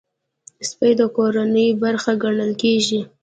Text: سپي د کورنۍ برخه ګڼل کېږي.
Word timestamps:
سپي 0.69 0.91
د 0.99 1.01
کورنۍ 1.15 1.67
برخه 1.83 2.11
ګڼل 2.23 2.51
کېږي. 2.61 2.99